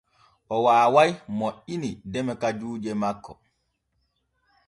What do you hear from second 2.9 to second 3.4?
makko.